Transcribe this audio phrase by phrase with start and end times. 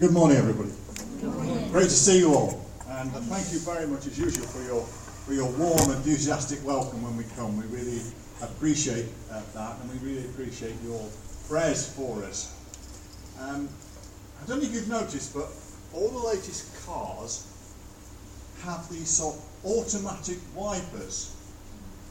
[0.00, 0.70] Good morning, everybody.
[1.70, 5.34] Great to see you all, and thank you very much, as usual, for your for
[5.34, 7.58] your warm, enthusiastic welcome when we come.
[7.58, 8.00] We really
[8.40, 11.06] appreciate uh, that, and we really appreciate your
[11.50, 12.56] prayers for us.
[13.40, 13.68] Um,
[14.42, 15.50] I don't know if you've noticed, but
[15.92, 17.46] all the latest cars
[18.62, 21.36] have these sort of automatic wipers,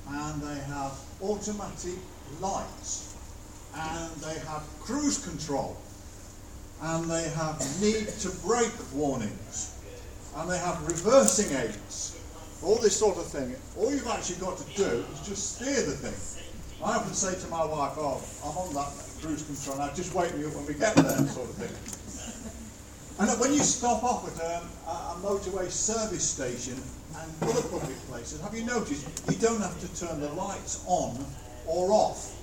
[0.08, 0.94] and they have
[1.24, 1.98] automatic
[2.40, 3.16] lights,
[3.76, 5.76] and they have cruise control
[6.82, 9.76] and they have need to brake warnings,
[10.38, 12.18] and they have reversing aids,
[12.64, 13.56] all this sort of thing.
[13.78, 16.16] All you've actually got to do is just steer the thing.
[16.84, 19.94] I often say to my wife, "Oh, I'm on that cruise control now.
[19.94, 21.76] Just wake me up when we get there," sort of thing.
[23.20, 26.82] And when you stop off at um, a, a motorway service station
[27.18, 31.26] and other public places, have you noticed you don't have to turn the lights on
[31.68, 32.34] or off?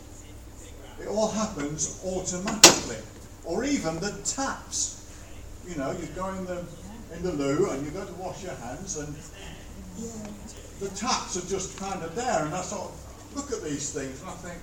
[1.00, 2.97] It all happens automatically
[3.46, 4.95] or even the taps.
[5.66, 6.64] You know, you go in the
[7.14, 9.14] in the loo and you go to wash your hands, and
[10.80, 12.44] the taps are just kind of there.
[12.44, 14.58] And I sort of look at these things and I think,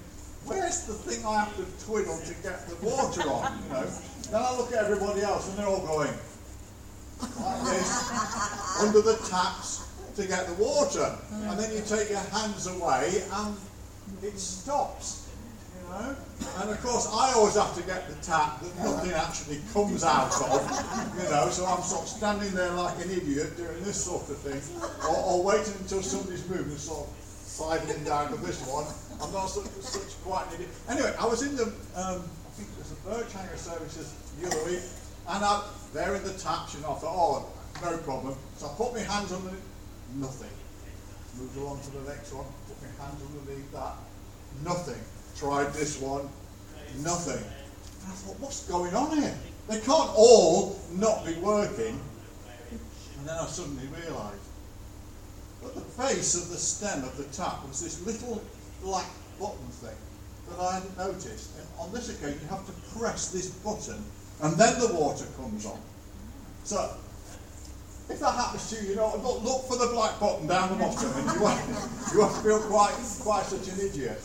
[0.46, 3.64] where's the thing I have to twiddle to get the water on?
[3.64, 3.88] You know.
[4.30, 6.14] Then I look at everybody else and they're all going
[7.22, 12.68] like this under the taps to get the water, and then you take your hands
[12.68, 13.58] away and
[14.22, 15.23] it stops.
[15.94, 20.34] And of course, I always have to get the tap that nothing actually comes out
[20.42, 20.62] of,
[21.18, 24.38] you know, so I'm sort of standing there like an idiot doing this sort of
[24.38, 24.62] thing,
[25.06, 28.86] or, or waiting until somebody's moving, sort of sliding down to this one.
[29.22, 30.70] I'm not such, such quite an idiot.
[30.90, 34.82] Anyway, I was in the, um, I think it was the Birch services week,
[35.30, 37.46] and I, there in the taps, know, I thought, oh,
[37.84, 38.36] no problem.
[38.58, 39.54] So I put my hands on the,
[40.16, 40.50] nothing.
[41.38, 43.94] Moved along to the next one, put my hands underneath that,
[44.64, 45.02] nothing
[45.38, 46.30] tried this one,
[47.00, 47.44] nothing.
[48.04, 49.36] And I thought, what's going on here?
[49.68, 52.00] They can't all not be working.
[53.20, 54.44] And then I suddenly realised
[55.64, 58.44] that the face of the stem of the tap was this little
[58.82, 59.08] black
[59.40, 59.96] button thing
[60.50, 61.58] that I hadn't noticed.
[61.58, 64.04] And on this occasion, you have to press this button
[64.42, 65.80] and then the water comes on.
[66.66, 66.98] So,
[68.10, 71.10] if that happens to you, you know, look for the black button down the bottom
[71.16, 71.62] and you won't,
[72.12, 74.22] you won't feel quite, quite such an idiot.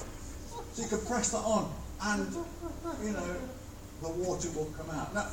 [0.73, 2.33] So you can press that on and,
[3.03, 3.37] you know,
[4.03, 5.15] the water will come out.
[5.15, 5.27] Now,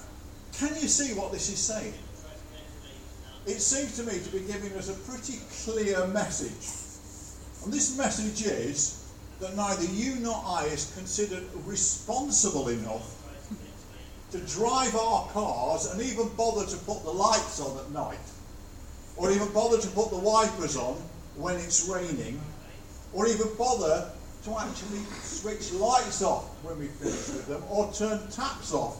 [0.57, 1.94] can you see what this is saying?
[3.45, 6.84] It seems to me to be giving us a pretty clear message.
[7.63, 13.22] And this message is that neither you nor I is considered responsible enough
[14.31, 18.18] to drive our cars and even bother to put the lights on at night,
[19.16, 20.95] or even bother to put the wipers on
[21.35, 22.41] when it's raining,
[23.13, 24.09] or even bother
[24.45, 28.97] to actually switch lights off when we finish with them or turn taps off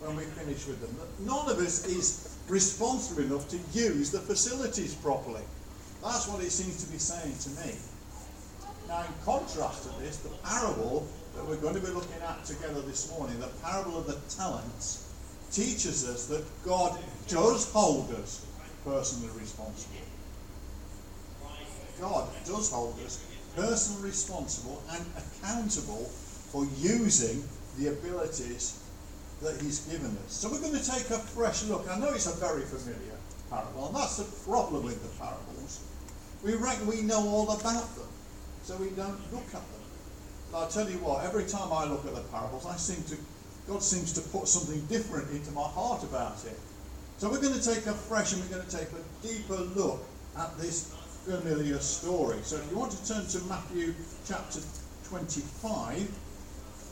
[0.00, 0.96] when we finish with them.
[1.20, 5.42] None of us is responsible enough to use the facilities properly.
[6.02, 7.76] That's what it seems to be saying to me.
[8.88, 12.80] Now, in contrast to this, the parable that we're going to be looking at together
[12.80, 15.12] this morning, the parable of the talents,
[15.52, 16.98] teaches us that God
[17.28, 18.46] does hold us
[18.84, 19.96] personally responsible.
[22.00, 23.22] God does hold us
[23.56, 26.04] personally responsible and accountable
[26.50, 27.44] for using
[27.78, 28.82] the abilities
[29.42, 30.32] that He's given us.
[30.32, 31.86] So we're going to take a fresh look.
[31.90, 33.16] I know it's a very familiar
[33.48, 35.84] parable, and that's the problem with the parables.
[36.42, 38.08] We reckon we know all about them,
[38.62, 39.80] so we don't look at them.
[40.54, 43.16] I'll tell you what, every time I look at the parables, I seem to
[43.68, 46.58] God seems to put something different into my heart about it.
[47.18, 50.02] So we're going to take a fresh and we're going to take a deeper look
[50.36, 50.92] at this
[51.38, 52.38] familiar story.
[52.42, 53.94] So if you want to turn to Matthew
[54.26, 54.58] chapter
[55.04, 56.10] 25,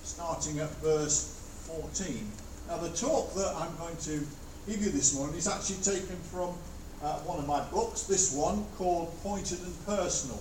[0.04, 1.34] starting at verse
[1.66, 2.30] 14.
[2.68, 4.24] Now, the talk that I'm going to
[4.68, 6.54] give you this morning is actually taken from
[7.02, 10.40] uh, one of my books, this one called Pointed and Personal.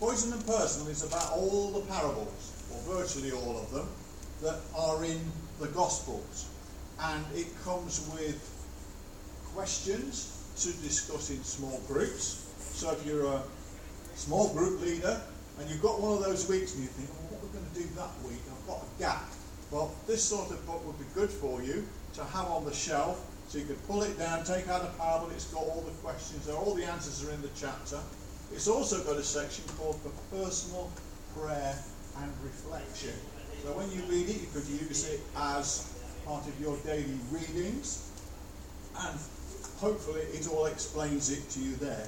[0.00, 3.86] Pointed and Personal is about all the parables, or virtually all of them,
[4.42, 5.20] that are in
[5.60, 6.48] the Gospels.
[7.00, 8.42] And it comes with
[9.54, 12.47] questions to discuss in small groups
[12.78, 13.42] so if you're a
[14.14, 15.20] small group leader
[15.58, 17.66] and you've got one of those weeks and you think, well, what are we going
[17.66, 18.38] to do that week?
[18.46, 19.26] I've got a gap.
[19.72, 21.82] Well, this sort of book would be good for you
[22.14, 25.28] to have on the shelf so you could pull it down, take out a parable,
[25.30, 27.98] it's got all the questions there, all the answers are in the chapter.
[28.52, 30.88] It's also got a section called for personal
[31.34, 31.74] prayer
[32.22, 33.18] and reflection.
[33.64, 38.06] So when you read it, you could use it as part of your daily readings,
[39.00, 39.18] and
[39.80, 42.06] hopefully it all explains it to you there.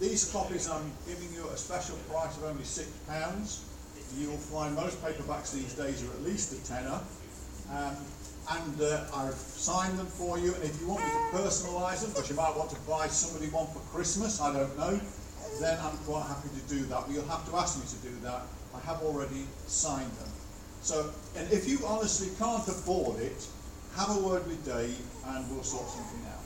[0.00, 3.60] These copies I'm giving you at a special price of only £6.
[4.16, 7.00] You'll find most paperbacks these days are at least a tenner.
[7.70, 7.96] Um,
[8.50, 10.54] and uh, I've signed them for you.
[10.54, 13.50] And if you want me to personalise them, because you might want to buy somebody
[13.50, 15.00] one for Christmas, I don't know,
[15.60, 17.04] then I'm quite happy to do that.
[17.06, 18.42] But you'll have to ask me to do that.
[18.74, 20.30] I have already signed them.
[20.80, 23.46] So, and if you honestly can't afford it,
[23.96, 24.96] have a word with Dave
[25.26, 26.37] and we'll sort something out.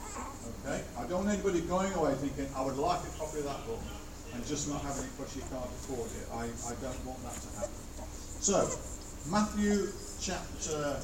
[0.65, 0.81] Okay?
[0.99, 3.81] I don't want anybody going away thinking, I would like a copy of that book
[4.35, 6.27] and just not having it because you can't afford it.
[6.33, 7.83] I, I don't want that to happen.
[8.41, 8.71] So,
[9.31, 9.89] Matthew
[10.21, 11.01] chapter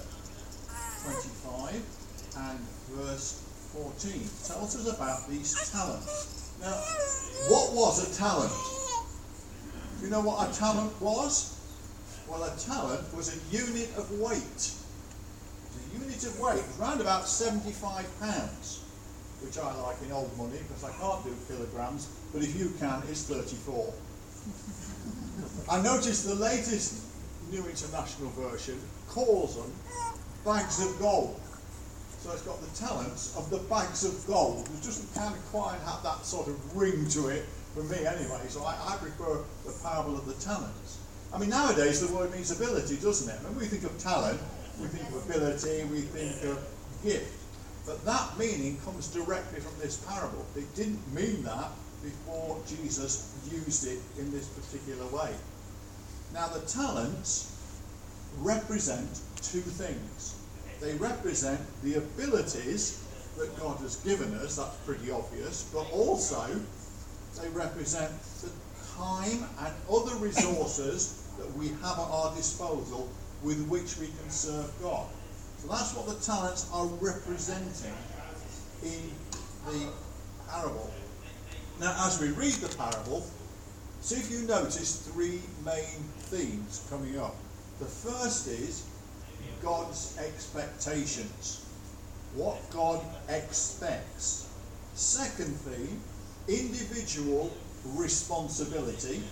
[1.04, 1.82] 25
[2.38, 2.58] and
[2.94, 3.42] verse
[3.74, 4.12] 14
[4.46, 6.52] tells us about these talents.
[6.60, 6.74] Now,
[7.50, 8.52] what was a talent?
[9.98, 11.58] Do you know what a talent was?
[12.28, 14.72] Well, a talent was a unit of weight.
[15.74, 18.84] A unit of weight around about 75 pounds,
[19.42, 23.02] which I like in old money because I can't do kilograms, but if you can,
[23.08, 23.92] it's 34.
[25.70, 27.04] I noticed the latest
[27.50, 29.72] New International Version calls them
[30.44, 31.40] bags of gold.
[32.20, 34.68] So it's got the talents of the bags of gold.
[34.74, 37.44] It doesn't kind of quite have that sort of ring to it
[37.74, 40.98] for me anyway, so I, I prefer the parable of the talents.
[41.32, 43.40] I mean, nowadays the word means ability, doesn't it?
[43.44, 44.40] When we think of talent,
[44.80, 46.58] we think of ability, we think of
[47.04, 47.37] gift.
[47.88, 50.44] But that meaning comes directly from this parable.
[50.54, 51.70] It didn't mean that
[52.02, 55.32] before Jesus used it in this particular way.
[56.34, 57.50] Now, the talents
[58.40, 59.08] represent
[59.40, 60.36] two things.
[60.82, 63.02] They represent the abilities
[63.38, 66.44] that God has given us, that's pretty obvious, but also
[67.40, 68.12] they represent
[68.42, 68.50] the
[68.96, 73.08] time and other resources that we have at our disposal
[73.42, 75.06] with which we can serve God.
[75.58, 77.94] So that's what the talents are representing
[78.84, 79.10] in
[79.66, 79.88] the
[80.48, 80.90] parable.
[81.80, 83.26] Now, as we read the parable,
[84.00, 87.34] see if you notice three main themes coming up.
[87.80, 88.84] The first is
[89.60, 91.64] God's expectations.
[92.34, 94.48] What God expects.
[94.94, 96.00] Second theme,
[96.48, 97.52] individual
[97.94, 99.22] responsibility.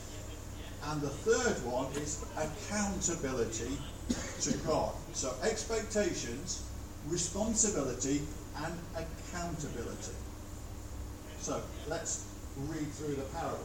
[0.85, 3.79] And the third one is accountability
[4.09, 4.95] to God.
[5.13, 6.63] So expectations,
[7.09, 8.23] responsibility,
[8.65, 10.17] and accountability.
[11.41, 12.27] So let's
[12.57, 13.61] read through the parable.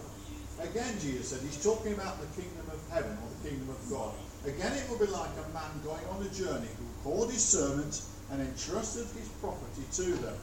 [0.60, 4.14] Again, Jesus said, He's talking about the kingdom of heaven or the kingdom of God.
[4.46, 8.10] Again, it will be like a man going on a journey who called his servants
[8.32, 10.38] and entrusted his property to them.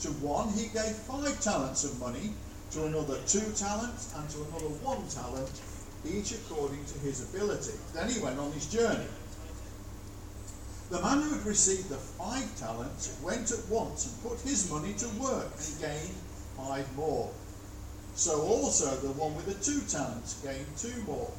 [0.00, 2.32] To one he gave five talents of money
[2.72, 5.60] to another two talents, and to another one talent,
[6.08, 7.76] each according to his ability.
[7.92, 9.04] Then he went on his journey.
[10.92, 14.92] The man who had received the five talents went at once and put his money
[14.98, 16.14] to work and gained
[16.54, 17.30] five more.
[18.14, 21.32] So also the one with the two talents gained two more.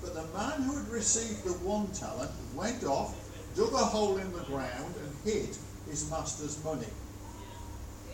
[0.00, 3.14] But the man who had received the one talent went off,
[3.54, 5.54] dug a hole in the ground, and hid
[5.86, 6.88] his master's money.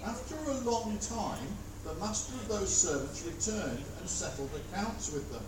[0.04, 1.54] After a long time,
[1.84, 5.44] the master of those servants returned and settled accounts with them.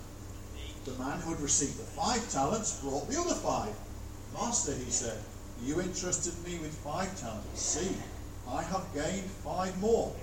[0.84, 3.74] The man who had received the five talents brought the other five.
[4.34, 5.18] Master, he said,
[5.62, 7.60] you entrusted me with five talents.
[7.60, 7.96] See,
[8.48, 10.14] I have gained five more.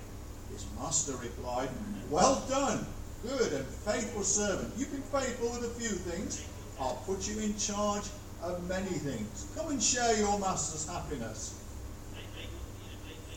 [0.52, 1.70] His master replied,
[2.10, 2.86] Well done,
[3.24, 4.74] good and faithful servant.
[4.78, 6.46] You've been faithful with a few things.
[6.80, 8.04] I'll put you in charge
[8.44, 9.48] of many things.
[9.56, 11.60] Come and share your master's happiness.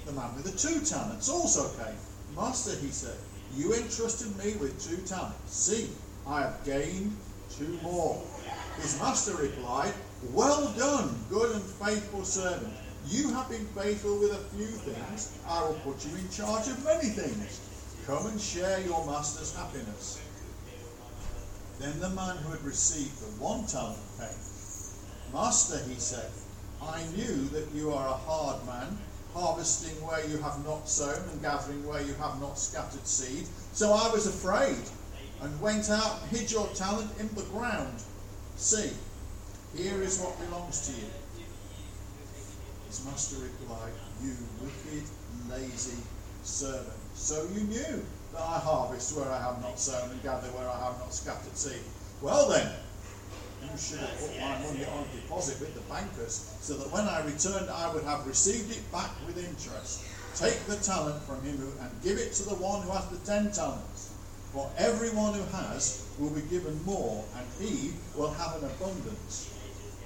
[0.05, 1.97] The man with the two talents also came.
[2.37, 3.17] Master, he said,
[3.55, 5.57] you entrusted me with two talents.
[5.57, 5.89] See,
[6.27, 7.17] I have gained
[7.51, 8.23] two more.
[8.77, 9.95] His master replied,
[10.33, 12.73] Well done, good and faithful servant.
[13.07, 15.39] You have been faithful with a few things.
[15.49, 17.61] I will put you in charge of many things.
[18.07, 20.21] Come and share your master's happiness.
[21.79, 25.33] Then the man who had received the one talent came.
[25.33, 26.31] Master, he said,
[26.83, 28.99] I knew that you are a hard man
[29.35, 33.47] harvesting where you have not sown and gathering where you have not scattered seed.
[33.73, 34.83] So I was afraid
[35.43, 38.03] and went out and hid your talent in the ground.
[38.57, 38.91] See,
[39.77, 41.09] here is what belongs to you.
[42.89, 43.93] His master replied,
[44.23, 45.05] You wicked,
[45.51, 46.01] lazy
[46.43, 46.97] servant.
[47.15, 50.85] So you knew that I harvest where I have not sown and gather where I
[50.85, 51.83] have not scattered seed.
[52.23, 52.73] Well then,
[53.63, 57.25] you should have put my money on deposit with the bankers, so that when I
[57.25, 60.05] returned, I would have received it back with interest.
[60.37, 63.19] Take the talent from him who and give it to the one who has the
[63.27, 64.13] ten talents.
[64.53, 69.56] For everyone who has will be given more, and he will have an abundance.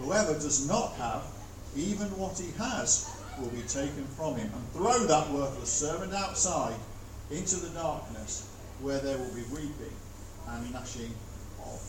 [0.01, 1.23] Whoever does not have,
[1.77, 4.51] even what he has, will be taken from him.
[4.53, 6.77] And throw that worthless servant outside
[7.31, 8.49] into the darkness,
[8.81, 9.95] where there will be weeping
[10.49, 11.15] and gnashing
[11.61, 11.81] of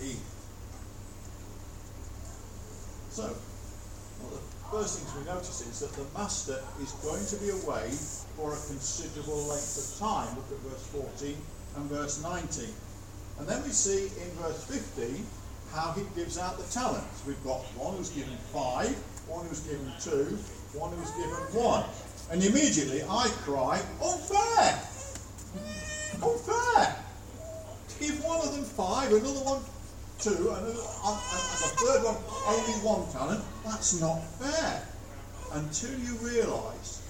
[0.00, 0.24] teeth.
[3.10, 3.22] So,
[4.20, 7.90] what the first things we notice is that the master is going to be away
[8.36, 10.36] for a considerable length of time.
[10.36, 10.86] Look at verse
[11.18, 11.36] 14
[11.76, 12.68] and verse 19.
[13.38, 15.26] And then we see in verse 15
[15.76, 17.22] how he gives out the talents.
[17.26, 18.96] We've got one who's given five,
[19.28, 20.38] one who's given two,
[20.72, 21.84] one who's given one.
[22.32, 24.80] And immediately I cry, oh, unfair!
[26.24, 26.96] Unfair!
[26.96, 29.62] Oh, Give one of them five, another one
[30.18, 32.16] two, and, and the third one
[32.48, 33.44] only one talent.
[33.64, 34.82] That's not fair.
[35.52, 37.02] Until you realise,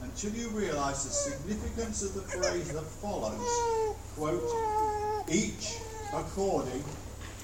[0.00, 5.78] until you realise the significance of the phrase that follows, quote, each
[6.14, 6.84] according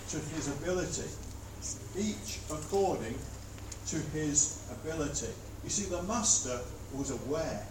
[0.08, 1.08] to his ability.
[1.96, 3.14] Each according
[3.88, 5.32] to his ability.
[5.64, 6.60] You see, the master
[6.94, 7.66] was aware.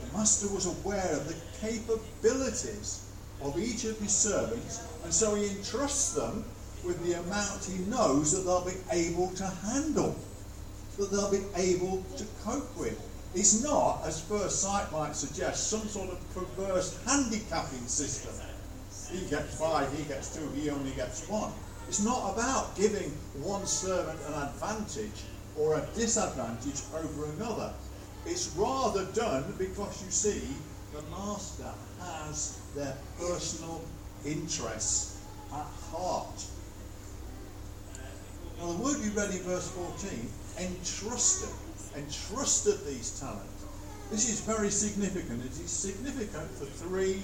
[0.00, 3.04] The master was aware of the capabilities
[3.40, 6.44] of each of his servants, and so he entrusts them
[6.84, 10.16] with the amount he knows that they'll be able to handle,
[10.98, 12.98] that they'll be able to cope with.
[13.34, 18.34] It's not, as first sight might suggest, some sort of perverse handicapping system.
[19.12, 21.52] He gets five, he gets two, he only gets one.
[21.86, 23.10] It's not about giving
[23.42, 25.24] one servant an advantage
[25.56, 27.74] or a disadvantage over another.
[28.24, 30.42] It's rather done because you see
[30.94, 33.82] the master has their personal
[34.24, 35.20] interests
[35.52, 36.44] at heart.
[38.58, 40.28] Now, the word we read in verse 14,
[40.58, 41.50] entrusted,
[41.96, 43.48] entrusted these talents.
[44.10, 45.44] This is very significant.
[45.44, 47.22] It is significant for three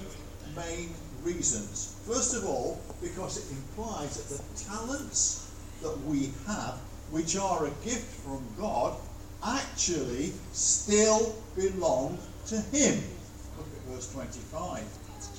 [0.57, 1.97] main reasons.
[2.07, 5.51] First of all, because it implies that the talents
[5.83, 6.79] that we have,
[7.11, 8.97] which are a gift from God,
[9.45, 13.03] actually still belong to Him.
[13.57, 14.85] Look at verse 25.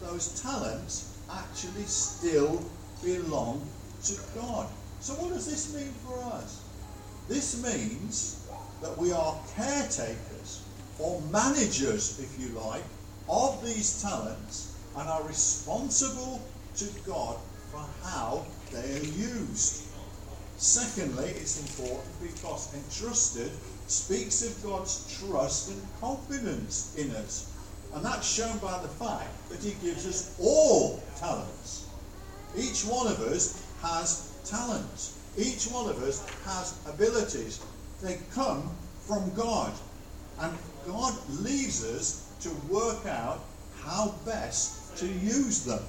[0.01, 2.63] Those talents actually still
[3.03, 3.67] belong
[4.03, 4.67] to God.
[5.01, 6.63] So, what does this mean for us?
[7.27, 8.47] This means
[8.81, 10.63] that we are caretakers
[10.97, 12.83] or managers, if you like,
[13.29, 16.41] of these talents and are responsible
[16.75, 17.37] to God
[17.71, 19.85] for how they are used.
[20.57, 23.49] Secondly, it's important because entrusted
[23.87, 27.49] speaks of God's trust and confidence in us.
[27.95, 31.87] And that's shown by the fact that He gives us all talents.
[32.57, 35.17] Each one of us has talents.
[35.37, 37.61] Each one of us has abilities.
[38.01, 38.69] They come
[39.07, 39.71] from God.
[40.41, 43.39] And God leaves us to work out
[43.81, 45.83] how best to use them.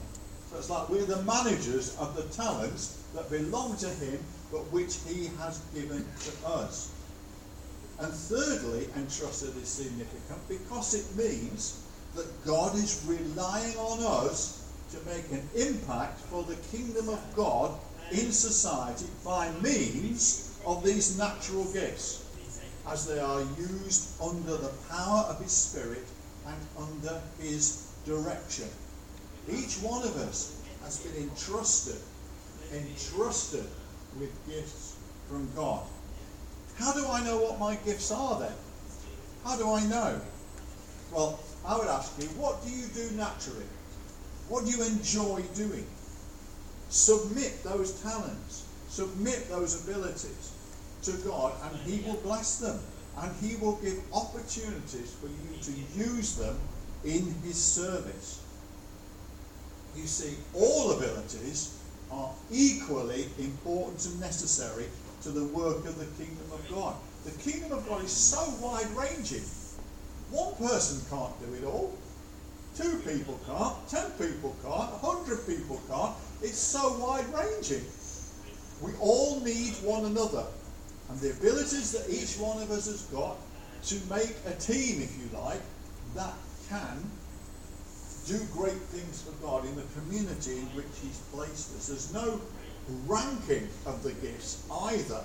[0.51, 4.19] So it's like we're the managers of the talents that belong to Him,
[4.53, 6.93] but which He has given to us.
[8.01, 14.97] And thirdly, entrusted is significant because it means that God is relying on us to
[15.07, 17.79] make an impact for the kingdom of God
[18.11, 22.25] in society by means of these natural gifts
[22.89, 26.05] as they are used under the power of His Spirit
[26.47, 28.69] and under His direction.
[29.53, 31.97] Each one of us has been entrusted,
[32.73, 33.67] entrusted
[34.19, 34.97] with gifts
[35.29, 35.85] from God.
[36.77, 38.53] How do I know what my gifts are then?
[39.45, 40.21] How do I know?
[41.13, 43.67] Well, I would ask you, what do you do naturally?
[44.49, 45.87] What do you enjoy doing?
[46.89, 50.53] Submit those talents, submit those abilities
[51.03, 52.79] to God, and He will bless them.
[53.19, 56.57] And He will give opportunities for you to use them
[57.05, 58.40] in His service.
[59.97, 61.79] You see, all abilities
[62.11, 64.87] are equally important and necessary
[65.23, 66.95] to the work of the kingdom of God.
[67.25, 69.45] The kingdom of God is so wide ranging.
[70.31, 71.93] One person can't do it all.
[72.77, 73.77] Two people can't.
[73.89, 74.93] Ten people can't.
[74.93, 76.15] A hundred people can't.
[76.43, 77.85] It's so wide ranging.
[78.81, 80.47] We all need one another.
[81.11, 83.37] And the abilities that each one of us has got
[83.87, 85.61] to make a team, if you like,
[86.15, 86.35] that
[86.69, 87.03] can
[88.27, 91.89] do great things for God in the community in which He's placed us.
[91.89, 92.41] There's no
[93.07, 95.23] ranking of the gifts either.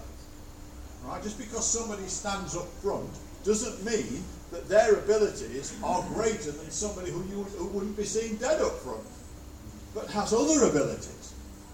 [1.03, 1.21] Right?
[1.21, 3.09] Just because somebody stands up front
[3.43, 8.37] doesn't mean that their abilities are greater than somebody who, you, who wouldn't be seen
[8.37, 9.05] dead up front,
[9.93, 11.33] but has other abilities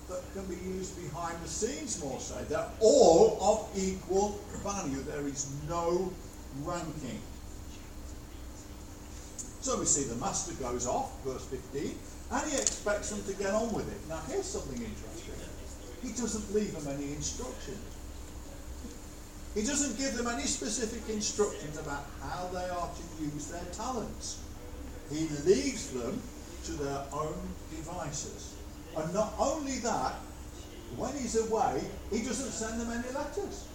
[0.10, 2.36] that can be used behind the scenes more so.
[2.50, 5.02] They're all of equal value.
[5.04, 6.12] There is no
[6.64, 7.22] ranking.
[9.62, 11.96] So we see the master goes off, verse 15,
[12.32, 14.10] and he expects them to get on with it.
[14.10, 15.36] Now here's something interesting.
[16.02, 17.78] He doesn't leave them any instructions.
[19.54, 24.42] He doesn't give them any specific instructions about how they are to use their talents.
[25.12, 26.20] He leaves them
[26.66, 27.38] to their own
[27.70, 28.56] devices.
[28.98, 30.16] And not only that,
[30.96, 33.68] when he's away, he doesn't send them any letters.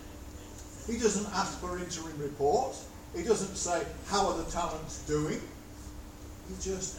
[0.86, 2.86] He doesn't ask for interim reports.
[3.14, 5.40] He doesn't say, How are the talents doing?
[6.48, 6.98] He just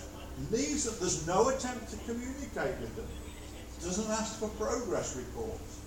[0.51, 0.99] leaves it.
[0.99, 3.07] There's no attempt to communicate with them.
[3.83, 5.79] Doesn't ask for progress reports.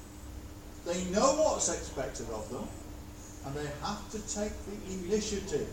[0.87, 2.67] They know what's expected of them,
[3.45, 5.69] and they have to take the initiative.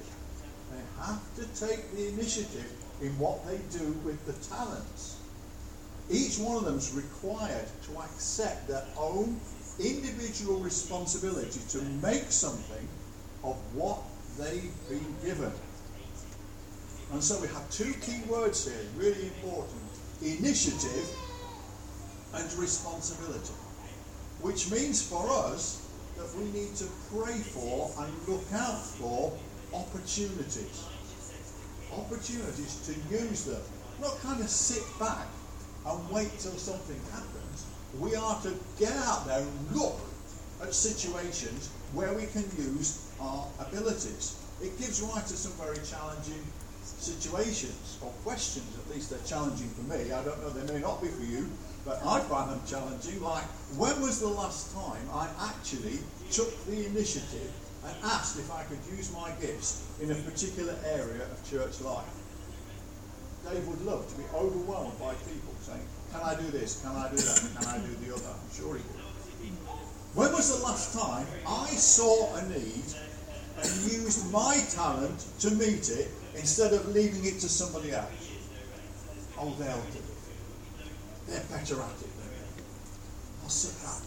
[0.72, 2.70] They have to take the initiative
[3.02, 5.18] in what they do with the talents.
[6.10, 9.40] Each one of them is required to accept their own
[9.80, 12.88] individual responsibility to make something
[13.44, 14.00] of what
[14.38, 15.52] they've been given.
[17.12, 19.82] And so we have two key words here, really important
[20.22, 21.10] initiative
[22.34, 23.54] and responsibility.
[24.42, 25.88] Which means for us
[26.18, 29.32] that we need to pray for and look out for
[29.74, 30.84] opportunities.
[31.94, 33.62] Opportunities to use them.
[34.02, 35.28] Not kind of sit back
[35.86, 37.66] and wait till something happens.
[38.00, 40.00] We are to get out there and look
[40.62, 44.36] at situations where we can use our abilities.
[44.62, 46.44] It gives rise to some very challenging
[46.98, 50.12] situations or questions, at least they're challenging for me.
[50.12, 51.50] I don't know, they may not be for you,
[51.86, 53.22] but I find them challenging.
[53.22, 53.46] Like,
[53.78, 56.00] when was the last time I actually
[56.32, 57.52] took the initiative
[57.86, 62.06] and asked if I could use my gifts in a particular area of church life?
[63.50, 66.82] Dave would love to be overwhelmed by people saying, Can I do this?
[66.82, 67.50] Can I do that?
[67.60, 68.28] Can I do the other?
[68.28, 69.08] I'm sure he would.
[70.16, 72.84] When was the last time I saw a need
[73.62, 78.32] and used my talent to meet it instead of leaving it to somebody else.
[79.38, 80.04] Oh, they'll do it.
[81.28, 82.10] They're better at it.
[83.44, 84.02] I'll sit back.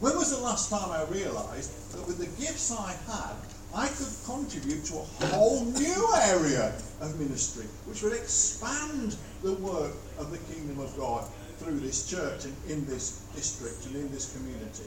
[0.00, 3.34] When was the last time I realised that with the gifts I had,
[3.74, 9.92] I could contribute to a whole new area of ministry, which would expand the work
[10.18, 11.26] of the kingdom of God
[11.58, 14.84] through this church and in this district and in this community?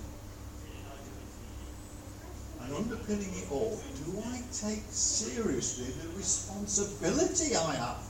[2.63, 8.03] And underpinning it all, do I take seriously the responsibility I have?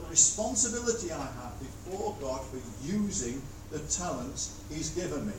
[0.00, 5.32] The responsibility I have before God for using the talents He's given me.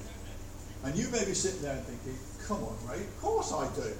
[0.84, 3.93] And you may be sitting there thinking, come on, Ray, of course I do.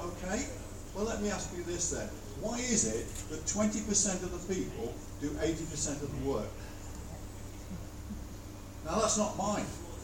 [0.00, 0.46] Okay?
[0.94, 2.08] Well, let me ask you this then.
[2.40, 6.48] Why is it that 20% of the people do 80% of the work?
[8.84, 9.62] Now, that's not my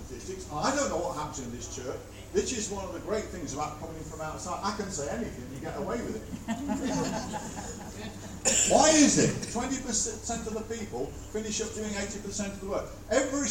[0.08, 0.48] statistics.
[0.52, 1.96] I don't know what happens in this church.
[2.32, 4.60] This is one of the great things about coming from outside.
[4.62, 6.22] I can say anything, you get away with it.
[8.72, 12.86] Why is it 20% of the people finish up doing 80% of the work?
[13.10, 13.48] Every,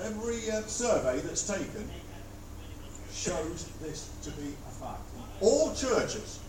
[0.00, 1.90] every uh, survey that's taken
[3.12, 5.02] shows this to be a fact.
[5.40, 6.40] All churches,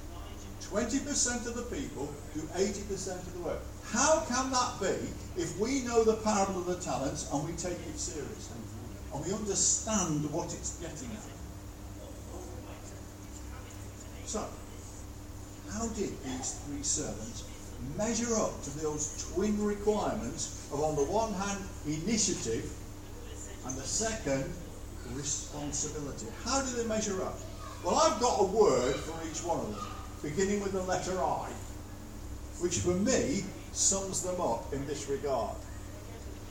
[0.62, 3.62] 20% of the people do 80% of the work.
[3.91, 7.80] How can that be if we know the parable of the talents and we take
[7.88, 8.58] it seriously?
[9.13, 11.24] And we understand what it's getting at?
[14.26, 14.45] So,
[15.72, 17.43] how did these three servants
[17.98, 22.72] measure up to those twin requirements of, on the one hand, initiative,
[23.65, 24.45] and the second,
[25.13, 26.28] responsibility?
[26.43, 27.39] How do they measure up?
[27.84, 29.88] Well, I've got a word for each one of them,
[30.22, 31.50] beginning with the letter I,
[32.60, 35.56] which for me sums them up in this regard.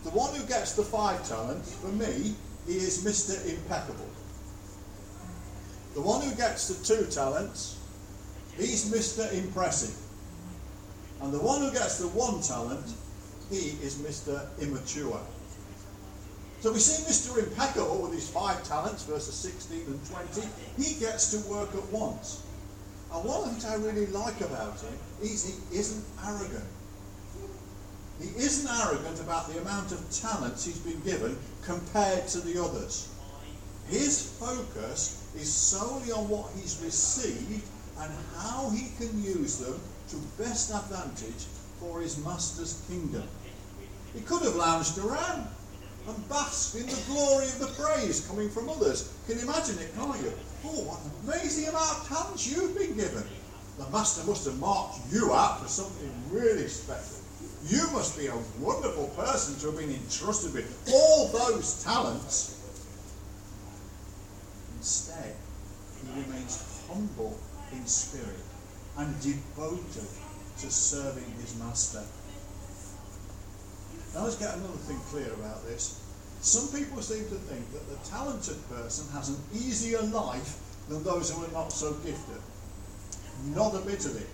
[0.05, 2.35] The one who gets the five talents, for me,
[2.69, 3.49] he is Mr.
[3.49, 4.07] Impeccable.
[5.95, 7.79] The one who gets the two talents,
[8.57, 9.33] he's Mr.
[9.33, 9.97] Impressive.
[11.23, 12.85] And the one who gets the one talent,
[13.51, 14.47] he is Mr.
[14.61, 15.21] Immature.
[16.61, 17.43] So we see Mr.
[17.43, 20.49] Impeccable with his five talents, verses 16 and 20.
[20.77, 22.43] He gets to work at once.
[23.15, 26.69] And one of the things I really like about him is he isn't arrogant.
[28.21, 33.11] He isn't arrogant about the amount of talents he's been given compared to the others.
[33.89, 37.63] His focus is solely on what he's received
[38.01, 39.79] and how he can use them
[40.09, 41.45] to best advantage
[41.79, 43.29] for his master's kingdom.
[44.15, 45.47] He could have lounged around
[46.09, 49.13] and basked in the glory of the praise coming from others.
[49.27, 50.33] Can you imagine it, can't you?
[50.65, 53.25] Oh, what an amazing amount of talents you've been given.
[53.79, 57.18] The master must have marked you out for something really special.
[57.67, 62.55] You must be a wonderful person to have been entrusted with all those talents.
[64.77, 65.35] Instead,
[66.01, 67.37] he remains humble
[67.73, 68.39] in spirit
[68.97, 70.07] and devoted
[70.59, 72.03] to serving his master.
[74.15, 76.01] Now let's get another thing clear about this.
[76.41, 81.31] Some people seem to think that the talented person has an easier life than those
[81.31, 82.41] who are not so gifted.
[83.55, 84.29] Not a bit of it.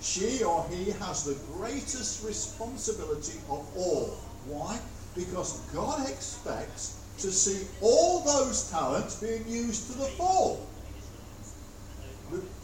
[0.00, 4.16] She or he has the greatest responsibility of all.
[4.46, 4.78] Why?
[5.14, 10.66] Because God expects to see all those talents being used to the full.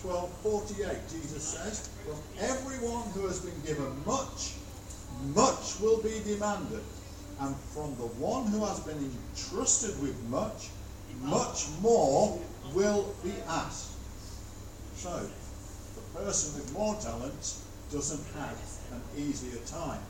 [0.03, 4.53] 12 48, Jesus says, From everyone who has been given much,
[5.35, 6.83] much will be demanded.
[7.41, 10.69] And from the one who has been entrusted with much,
[11.23, 12.39] much more
[12.75, 13.93] will be asked.
[14.97, 15.27] So,
[16.15, 18.57] person with more talents doesn't have
[18.93, 20.01] an easier time.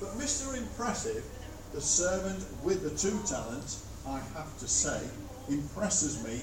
[0.00, 0.56] But Mr.
[0.56, 1.24] Impressive,
[1.72, 5.00] the servant with the two talents, I have to say,
[5.48, 6.40] impresses me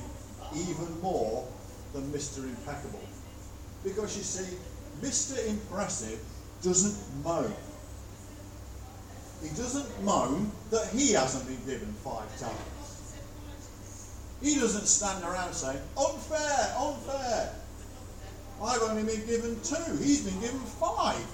[0.55, 1.47] even more
[1.93, 2.43] than Mr.
[2.43, 3.01] Impeccable.
[3.83, 4.57] Because you see,
[5.01, 5.47] Mr.
[5.47, 6.19] Impressive
[6.61, 7.53] doesn't moan.
[9.43, 13.15] He doesn't moan that he hasn't been given five talents.
[14.41, 17.53] He doesn't stand around saying, unfair, unfair.
[18.61, 19.97] I've only been given two.
[19.97, 21.25] He's been given five.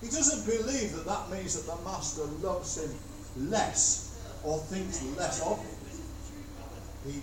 [0.00, 5.40] He doesn't believe that that means that the master loves him less or thinks less
[5.42, 5.76] of him.
[7.06, 7.22] He's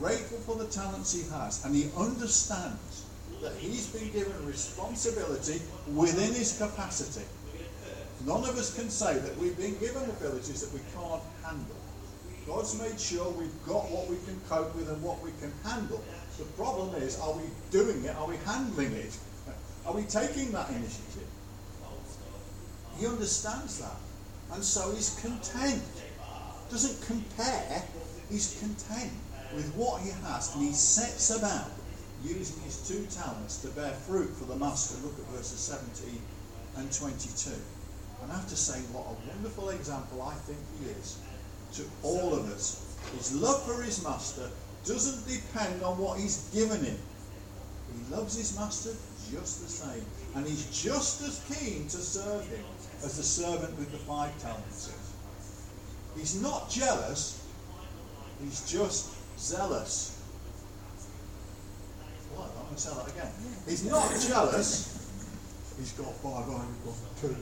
[0.00, 3.04] grateful for the talents he has and he understands
[3.42, 5.60] that he's been given responsibility
[5.94, 7.26] within his capacity.
[8.26, 11.76] None of us can say that we've been given abilities that we can't handle.
[12.46, 16.02] God's made sure we've got what we can cope with and what we can handle.
[16.38, 18.14] The problem is, are we doing it?
[18.16, 19.16] Are we handling it?
[19.84, 21.26] Are we taking that initiative?
[22.96, 23.96] He understands that.
[24.52, 25.82] And so he's content.
[26.70, 27.82] Doesn't compare,
[28.30, 29.12] he's content
[29.54, 30.54] with what he has.
[30.54, 31.70] And he sets about
[32.22, 34.94] using his two talents to bear fruit for the master.
[35.04, 36.20] Look at verses 17
[36.76, 37.50] and 22.
[38.22, 41.18] And I have to say, what a wonderful example I think he is
[41.74, 42.96] to all of us.
[43.16, 44.50] His love for his master
[44.84, 46.98] doesn't depend on what he's given him.
[47.92, 48.90] He loves his master
[49.30, 50.04] just the same.
[50.34, 52.64] And he's just as keen to serve him
[53.04, 55.12] as the servant with the five talents is.
[56.16, 57.44] He's not jealous,
[58.42, 60.20] he's just zealous.
[62.34, 62.50] What?
[62.58, 63.32] I'm going to say that again.
[63.66, 65.10] He's not jealous,
[65.78, 67.36] he's got five, I've got two.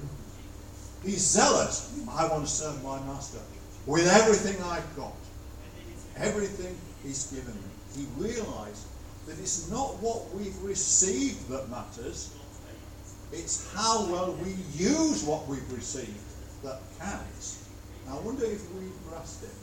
[1.04, 1.92] He's zealous.
[2.10, 3.38] I want to serve my master
[3.86, 5.14] with everything I've got,
[6.16, 7.70] everything he's given me.
[7.94, 8.84] He realized
[9.26, 12.34] that it's not what we've received that matters,
[13.32, 16.20] it's how well we use what we've received
[16.62, 17.68] that counts.
[18.06, 19.56] Now, I wonder if we've grasped it.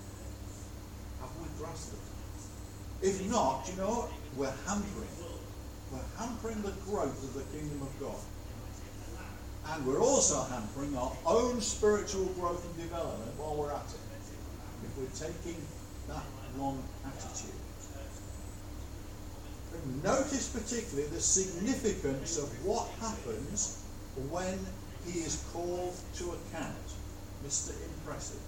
[1.21, 3.07] Have we grasped it?
[3.07, 4.11] If not, you know what?
[4.35, 5.07] We're hampering.
[5.91, 8.19] We're hampering the growth of the kingdom of God.
[9.65, 13.99] And we're also hampering our own spiritual growth and development while we're at it.
[14.83, 15.55] If we're taking
[16.09, 16.23] that
[16.57, 17.51] wrong attitude.
[19.73, 23.83] And Notice particularly the significance of what happens
[24.29, 24.59] when
[25.05, 26.93] he is called to account.
[27.45, 27.71] Mr.
[27.83, 28.39] Impressive.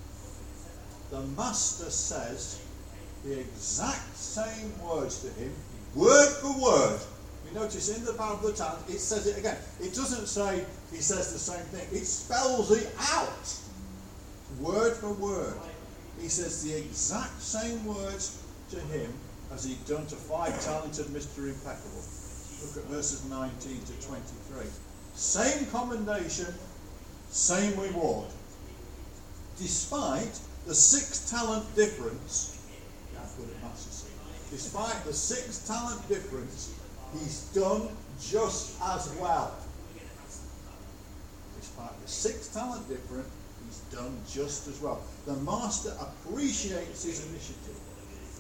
[1.12, 2.62] The master says
[3.24, 5.54] the exact same words to him,
[5.94, 7.00] word for word.
[7.48, 9.58] You notice in the parable of the talent, it says it again.
[9.80, 13.60] It doesn't say he says the same thing, it spells it out,
[14.60, 15.56] word for word.
[16.20, 19.14] He says the exact same words to him
[19.52, 21.48] as he'd done to five talented Mr.
[21.48, 22.04] Impeccable.
[22.64, 23.52] Look at verses 19
[23.86, 24.66] to 23.
[25.14, 26.54] Same commendation,
[27.30, 28.28] same reward.
[29.58, 32.60] Despite the six talent difference,
[34.50, 36.74] despite the six talent difference,
[37.14, 37.90] he's done
[38.22, 39.56] just as well.
[41.60, 43.28] Despite the six talent difference,
[43.66, 45.02] he's done just as well.
[45.26, 47.78] The master appreciates his initiative.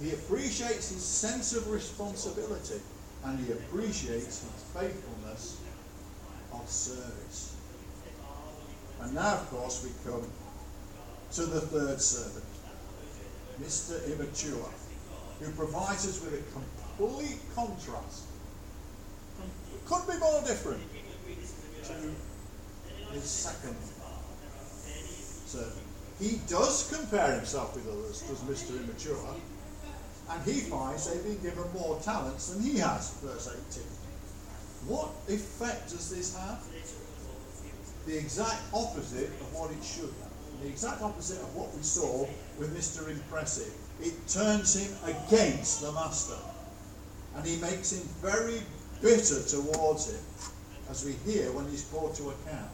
[0.01, 2.81] He appreciates his sense of responsibility
[3.23, 5.61] and he appreciates his faithfulness
[6.53, 7.55] of service.
[9.01, 10.25] And now, of course, we come
[11.33, 12.45] to the third servant,
[13.61, 14.05] Mr.
[14.13, 14.69] Immature,
[15.39, 18.23] who provides us with a complete contrast.
[19.73, 20.81] It couldn't be more different
[21.83, 23.75] to his second
[25.45, 25.85] servant.
[26.19, 28.81] He does compare himself with others, does Mr.
[28.81, 29.35] Immature,
[30.29, 33.83] and he finds they've been given more talents than he has, verse 18.
[34.87, 36.63] What effect does this have?
[38.05, 40.61] The exact opposite of what it should have.
[40.61, 42.27] The exact opposite of what we saw
[42.57, 43.09] with Mr.
[43.09, 43.73] Impressive.
[44.01, 46.37] It turns him against the master.
[47.35, 48.61] And he makes him very
[49.01, 50.21] bitter towards him,
[50.89, 52.71] as we hear when he's brought to account.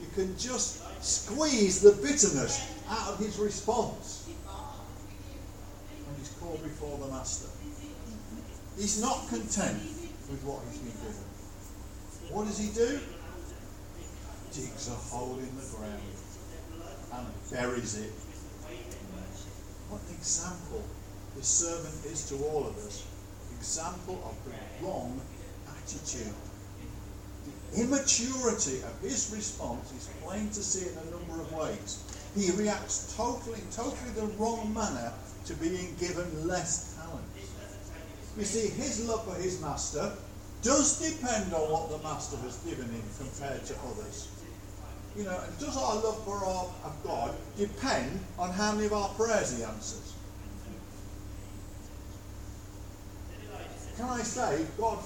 [0.00, 4.28] You can just squeeze the bitterness out of his response
[6.06, 7.48] when he's called before the master.
[8.76, 9.78] He's not content
[10.30, 11.24] with what he's been given.
[12.30, 13.00] What does he do?
[14.52, 16.02] Digs a hole in the ground
[17.12, 18.12] and buries it.
[19.88, 20.84] What an example
[21.36, 23.06] the servant is to all of us.
[23.58, 25.20] example of the wrong
[25.68, 26.32] attitude.
[27.76, 32.02] Immaturity of his response is plain to see in a number of ways.
[32.34, 35.12] He reacts totally, totally the wrong manner
[35.44, 37.24] to being given less talent.
[38.38, 40.12] You see, his love for his master
[40.62, 44.28] does depend on what the master has given him compared to others.
[45.16, 48.92] You know, and does our love for our, of God depend on how many of
[48.92, 50.14] our prayers he answers?
[53.96, 54.98] Can I say, God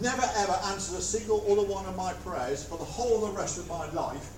[0.00, 3.38] never ever answers a single other one of my prayers for the whole of the
[3.38, 4.30] rest of my life.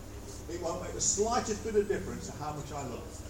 [0.50, 3.20] It won't make the slightest bit of difference to how much I love.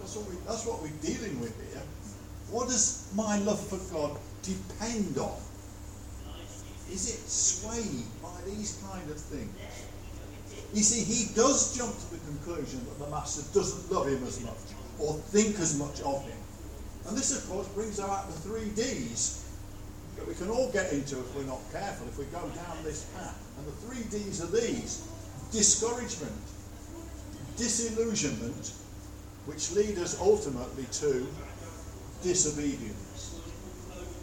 [0.00, 1.82] That's what, we, that's what we're dealing with here.
[2.50, 5.36] What does my love for God depend on?
[6.90, 9.54] Is it swayed by these kind of things?
[10.74, 14.40] You see, he does jump to the conclusion that the master doesn't love him as
[14.42, 14.58] much
[14.98, 16.38] or think as much of him.
[17.06, 19.44] And this, of course, brings out the three D's
[20.20, 23.04] that we can all get into if we're not careful, if we go down this
[23.16, 23.40] path.
[23.56, 25.08] And the three D's are these
[25.50, 26.36] discouragement,
[27.56, 28.74] disillusionment,
[29.46, 31.26] which lead us ultimately to
[32.22, 33.40] disobedience.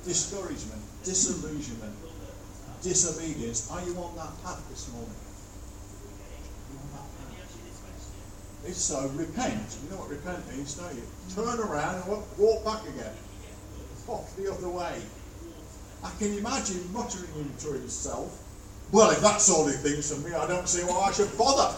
[0.06, 1.96] Discouragement, disillusionment,
[2.84, 3.70] disobedience.
[3.72, 5.10] Are you on that path this morning?
[8.66, 9.78] If so, uh, repent.
[9.84, 11.04] You know what repent means, don't you?
[11.34, 13.16] Turn around and walk back again.
[14.06, 15.02] Walk the other way.
[16.04, 18.44] I can imagine muttering to himself,
[18.92, 21.78] Well, if that's all he thinks of me, I don't see why I should bother.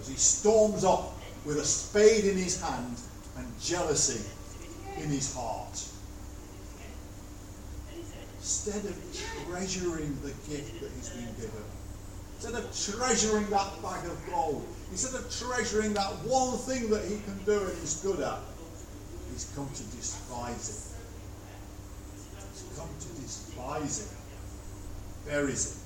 [0.00, 1.12] As he storms off
[1.44, 2.96] with a spade in his hand
[3.36, 4.24] and jealousy
[4.98, 5.84] in his heart.
[8.38, 8.96] Instead of
[9.46, 11.64] treasuring the gift that he's been given,
[12.36, 17.20] instead of treasuring that bag of gold, instead of treasuring that one thing that he
[17.20, 18.38] can do and he's good at,
[19.32, 20.89] he's come to despise it.
[22.80, 25.30] To despise it.
[25.30, 25.76] Buries it.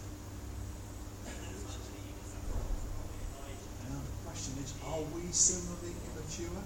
[3.88, 6.62] Now, the question is, are we similarly immature?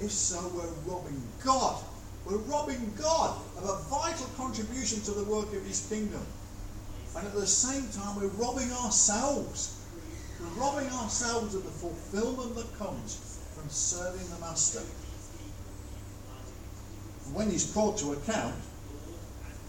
[0.00, 1.84] If so, we're robbing God.
[2.24, 6.26] We're robbing God of a vital contribution to the work of His kingdom.
[7.16, 9.78] And at the same time, we're robbing ourselves.
[10.40, 14.82] We're robbing ourselves of the fulfillment that comes from serving the Master.
[17.26, 18.54] And when he's called to account,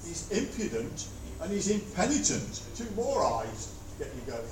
[0.06, 1.08] he's impudent
[1.42, 2.62] and he's impenitent.
[2.76, 4.44] Two more eyes to get you going.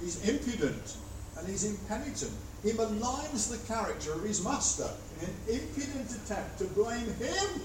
[0.00, 0.96] He's impudent
[1.38, 2.32] and he's impenitent.
[2.62, 4.88] He maligns the character of his master
[5.20, 7.60] in an impudent attempt to blame him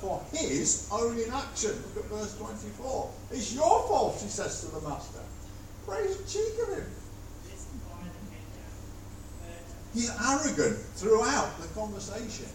[0.00, 1.72] for his own inaction.
[1.94, 3.10] Look at verse 24.
[3.32, 5.20] It's your fault, he says to the master.
[5.86, 6.86] Praise the cheek of him.
[9.94, 12.46] He's arrogant throughout the conversation,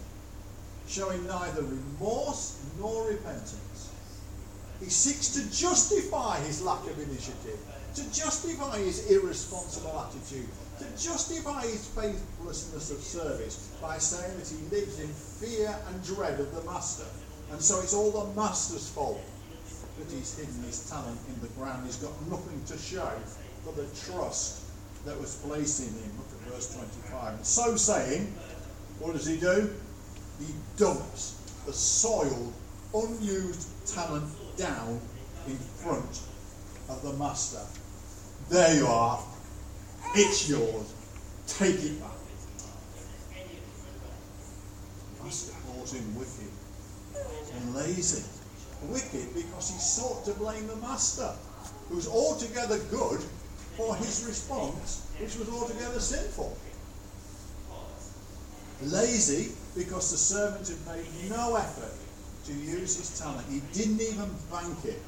[0.89, 3.89] showing neither remorse nor repentance.
[4.79, 7.59] He seeks to justify his lack of initiative
[7.95, 10.47] to justify his irresponsible attitude,
[10.77, 16.39] to justify his faithlessness of service by saying that he lives in fear and dread
[16.39, 17.05] of the master.
[17.51, 19.21] And so it's all the master's fault
[19.97, 21.85] that he's hidden his talent in the ground.
[21.85, 23.11] He's got nothing to show
[23.65, 24.63] for the trust
[25.05, 26.11] that was placed in him.
[26.17, 27.33] Look at verse 25.
[27.33, 28.33] And so saying,
[28.99, 29.73] what does he do?
[30.39, 32.53] He dumps the soiled,
[32.93, 34.25] unused talent
[34.57, 34.99] down
[35.47, 36.21] in front
[36.89, 37.61] of the master.
[38.49, 39.21] There you are.
[40.15, 40.93] It's yours.
[41.47, 42.11] Take it back.
[45.17, 46.51] The master calls him wicked
[47.55, 48.23] and lazy.
[48.83, 51.33] Wicked because he sought to blame the master,
[51.89, 53.19] who's altogether good
[53.75, 56.57] for his response, which was altogether sinful.
[58.83, 61.93] Lazy because the servant had made no effort
[62.45, 63.45] to use his talent.
[63.49, 65.01] He didn't even bank it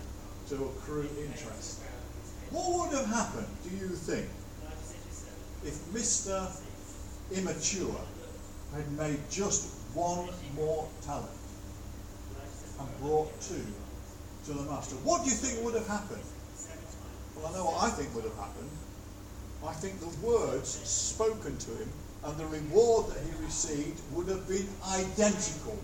[0.50, 1.80] to accrue interest.
[2.52, 4.28] What would have happened, do you think,
[5.64, 6.52] if Mr.
[7.32, 7.96] Immature
[8.76, 11.32] had made just one more talent
[12.80, 13.66] and brought two
[14.46, 14.96] to the master?
[14.98, 16.24] What do you think would have happened?
[17.36, 18.70] Well, I know what I think would have happened.
[19.66, 21.90] I think the words spoken to him
[22.24, 25.78] and the reward that he received would have been identical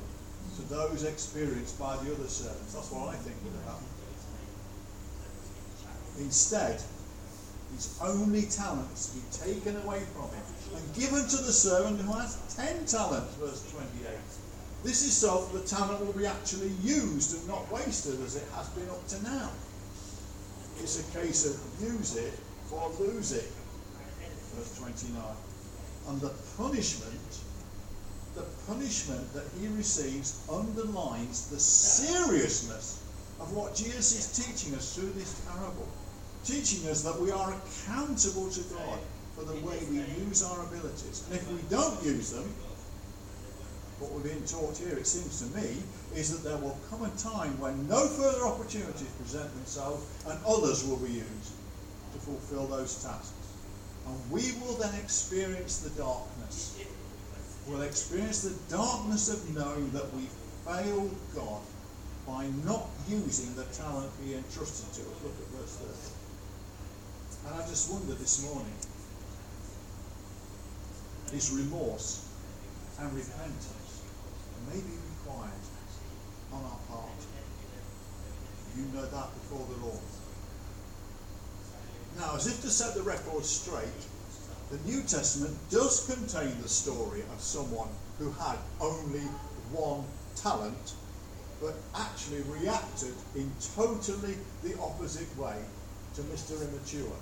[0.55, 2.73] to those experienced by the other servants.
[2.73, 3.87] That's what I think would have happened.
[6.19, 6.81] Instead,
[7.73, 10.43] his only talent is to be taken away from him
[10.75, 14.17] and given to the servant who has ten talents, verse 28.
[14.83, 18.47] This is so that the talent will be actually used and not wasted as it
[18.55, 19.51] has been up to now.
[20.79, 22.33] It's a case of use it
[22.71, 23.51] or lose it,
[24.55, 25.21] verse 29.
[26.07, 27.41] And the punishment
[28.37, 33.03] the punishment that he receives underlines the seriousness
[33.39, 35.87] of what Jesus is teaching us through this parable.
[36.45, 38.99] Teaching us that we are accountable to God
[39.35, 41.25] for the way we use our abilities.
[41.27, 42.45] And if we don't use them,
[43.99, 45.81] what we're being taught here, it seems to me,
[46.15, 50.85] is that there will come a time when no further opportunities present themselves and others
[50.85, 51.53] will be used
[52.13, 53.36] to fulfill those tasks.
[54.07, 56.79] And we will then experience the darkness.
[57.67, 60.27] We'll experience the darkness of knowing that we
[60.65, 61.61] failed God
[62.25, 65.23] by not using the talent he entrusted to us.
[65.23, 65.75] Look at verse
[67.43, 67.53] 30.
[67.53, 68.73] And I just wonder this morning,
[71.33, 72.23] is remorse
[72.99, 74.01] and repentance
[74.67, 75.51] may be required
[76.53, 77.19] on our part.
[78.75, 80.16] You know that before the Lord.
[82.17, 84.01] Now, as if to set the record straight,
[84.71, 89.27] the New Testament does contain the story of someone who had only
[89.71, 90.03] one
[90.35, 90.93] talent,
[91.61, 95.55] but actually reacted in totally the opposite way
[96.15, 96.53] to Mr.
[96.53, 97.15] Immature.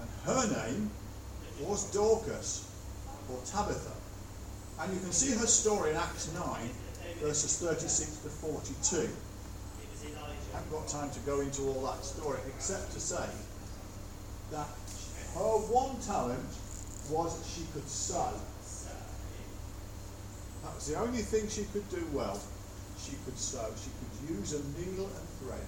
[0.00, 0.90] And her name
[1.60, 2.66] was Dorcas,
[3.30, 3.92] or Tabitha.
[4.80, 6.70] And you can see her story in Acts 9,
[7.20, 9.08] verses 36 to 42.
[10.66, 13.24] Haven't got time to go into all that story, except to say
[14.50, 14.66] that
[15.34, 16.48] her one talent
[17.08, 18.32] was she could sew.
[20.64, 22.40] That was the only thing she could do well.
[22.98, 23.70] She could sew.
[23.78, 25.66] She could use a needle and thread.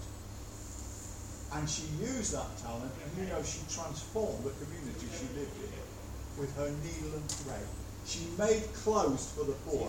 [1.54, 6.40] And she used that talent, and you know, she transformed the community she lived in
[6.40, 7.66] with her needle and thread.
[8.04, 9.88] She made clothes for the poor.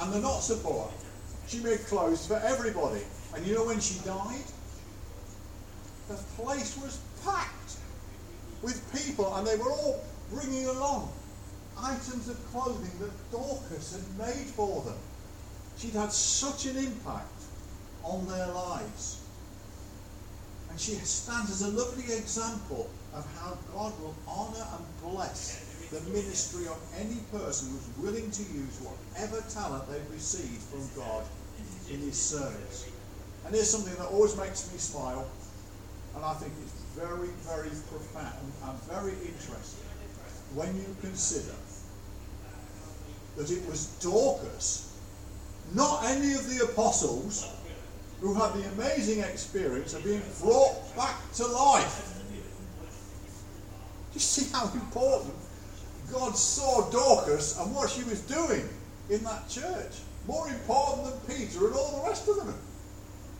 [0.00, 0.90] And the not so poor.
[1.46, 3.02] She made clothes for everybody.
[3.36, 4.44] And you know when she died?
[6.08, 7.76] The place was packed
[8.62, 11.12] with people, and they were all bringing along
[11.78, 14.96] items of clothing that Dorcas had made for them.
[15.76, 17.42] She'd had such an impact
[18.02, 19.20] on their lives.
[20.70, 26.00] And she stands as a lovely example of how God will honour and bless the
[26.10, 31.24] ministry of any person who's willing to use whatever talent they've received from God
[31.90, 32.88] in his service.
[33.46, 35.24] And here's something that always makes me smile,
[36.16, 39.86] and I think it's very, very profound and very interesting
[40.56, 41.54] when you consider
[43.36, 44.98] that it was Dorcas,
[45.74, 47.48] not any of the apostles,
[48.20, 52.14] who had the amazing experience of being brought back to life.
[54.12, 55.34] You see how important
[56.10, 58.68] God saw Dorcas and what she was doing
[59.08, 60.00] in that church.
[60.26, 62.54] More important than Peter and all the rest of them.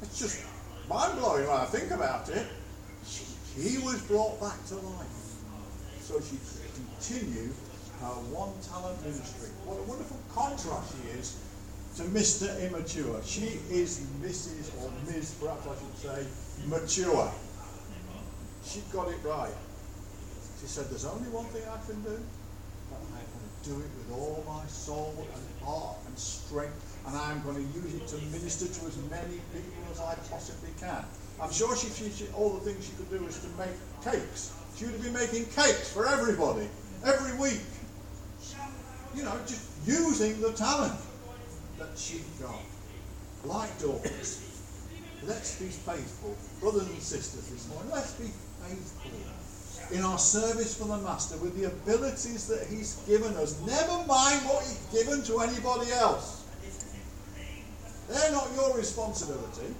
[0.02, 0.44] It's just
[0.88, 2.46] mind blowing when I think about it.
[3.06, 5.26] She was brought back to life
[6.00, 7.48] so she could continue
[8.00, 9.48] her one talent ministry.
[9.64, 11.40] What a wonderful contrast she is
[11.96, 12.52] to Mr.
[12.60, 13.22] Immature.
[13.24, 14.68] She is Mrs.
[14.84, 15.34] or Ms.
[15.40, 16.26] perhaps I should say,
[16.68, 17.32] mature.
[18.62, 19.56] She got it right.
[20.60, 22.20] She said, There's only one thing I can do,
[22.90, 27.16] but I'm going to do it with all my soul and heart and strength, and
[27.16, 31.04] I'm going to use it to minister to as many people as I possibly can.
[31.42, 33.74] I'm sure she, she, she all the things she could do was to make
[34.04, 34.54] cakes.
[34.76, 36.68] She would be making cakes for everybody,
[37.04, 37.66] every week.
[39.14, 40.94] You know, just using the talent
[41.78, 42.62] that she got.
[43.44, 44.42] Like Dorcas.
[45.24, 46.36] Let's be faithful.
[46.60, 48.30] Brothers and sisters this morning, let's be
[48.62, 49.45] faithful
[49.92, 53.60] in our service for the Master with the abilities that He's given us.
[53.66, 56.44] Never mind what He's given to anybody else.
[58.08, 59.74] They're not your responsibility.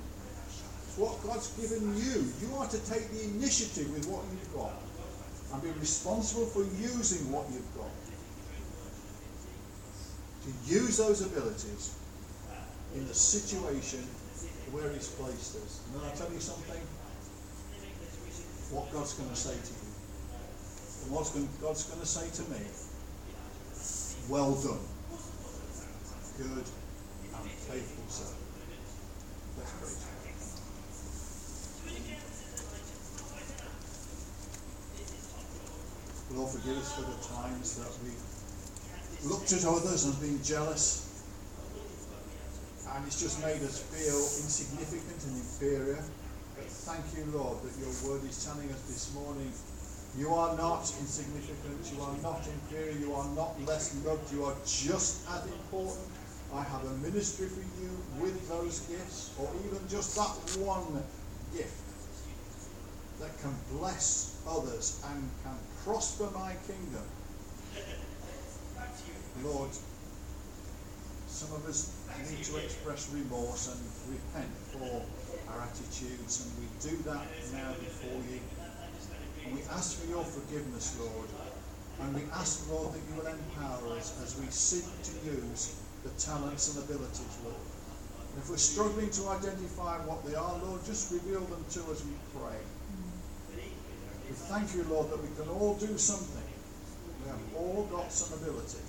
[0.87, 2.27] It's what God's given you.
[2.43, 4.73] You are to take the initiative with what you've got
[5.53, 7.91] and be responsible for using what you've got.
[10.43, 11.95] To use those abilities
[12.95, 14.01] in the situation
[14.73, 15.83] where He's placed us.
[15.87, 16.81] And then I tell you something,
[18.71, 19.86] what God's going to say to you.
[21.07, 21.31] And what
[21.63, 22.67] God's going to say to me,
[24.29, 24.83] well done,
[26.35, 28.43] good and faithful servant.
[29.55, 29.95] Let's pray.
[36.35, 38.11] Lord, forgive us for the times that we
[39.31, 41.07] looked at others and been jealous,
[42.91, 46.03] and it's just made us feel insignificant and inferior.
[46.57, 49.53] But thank you, Lord, that your word is telling us this morning
[50.19, 54.57] you are not insignificant, you are not inferior, you are not less loved, you are
[54.65, 56.09] just as important.
[56.55, 57.91] I have a ministry for you
[58.21, 61.03] with those gifts, or even just that one
[61.55, 61.83] gift
[63.21, 67.05] that can bless others and can prosper my kingdom.
[69.43, 69.71] Lord,
[71.27, 71.93] some of us
[72.31, 73.81] need to express remorse and
[74.17, 75.03] repent for
[75.53, 78.41] our attitudes, and we do that now before you.
[79.53, 81.29] We ask for your forgiveness, Lord.
[82.01, 86.11] And we ask, Lord, that you will empower us as we seek to use the
[86.21, 87.57] talents and abilities, Lord.
[87.57, 92.05] And if we're struggling to identify what they are, Lord, just reveal them to us,
[92.05, 92.61] we pray.
[94.29, 96.45] We thank you, Lord, that we can all do something.
[97.23, 98.83] We have all got some ability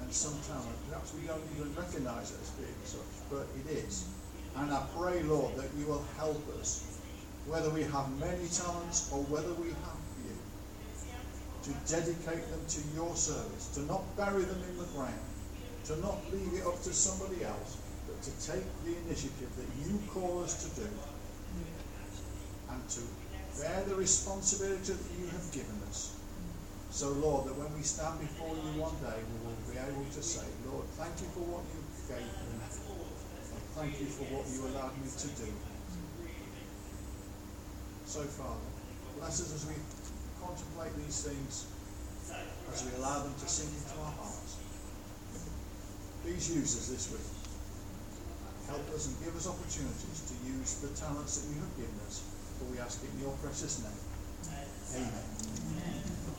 [0.00, 0.76] and some talent.
[0.88, 4.06] Perhaps we don't even recognize it as being such, but it is.
[4.56, 7.00] And I pray, Lord, that you will help us,
[7.46, 10.36] whether we have many talents or whether we have few,
[11.68, 15.20] to dedicate them to your service, to not bury them in the ground,
[15.84, 17.76] to not leave it up to somebody else,
[18.08, 20.88] but to take the initiative that you call us to do
[22.70, 23.00] and to
[23.60, 26.16] bear the responsibility that you have given us.
[26.90, 30.22] So, Lord, that when we stand before you one day, we will be able to
[30.22, 34.62] say, Lord, thank you for what you gave me, and thank you for what you
[34.70, 35.73] allowed me to do.
[38.06, 38.68] So, Father,
[39.18, 39.74] bless us as we
[40.40, 41.66] contemplate these things,
[42.72, 44.56] as we allow them to sink into our hearts.
[46.22, 47.26] Please use us this week.
[48.68, 52.22] Help us and give us opportunities to use the talents that you have given us.
[52.58, 54.00] For we ask it in your precious name.
[54.96, 55.26] Amen.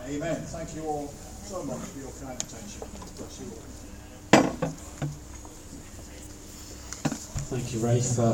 [0.06, 0.42] Amen.
[0.48, 2.88] Thank you all so much for your kind attention.
[3.18, 3.62] Bless you all.
[7.52, 8.34] Thank you, Ray, for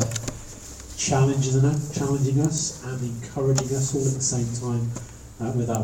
[0.97, 1.63] challenging,
[2.41, 4.91] us and encouraging us all at the same time
[5.39, 5.79] uh, with that